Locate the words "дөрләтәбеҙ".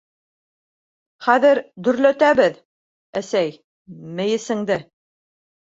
1.89-2.59